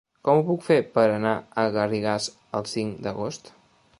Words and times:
Com 0.27 0.37
ho 0.39 0.45
puc 0.45 0.63
fer 0.67 0.77
per 0.95 1.03
anar 1.17 1.33
a 1.35 1.67
Garrigàs 1.77 2.31
el 2.61 2.69
cinc 2.75 2.99
d'agost? 3.07 3.55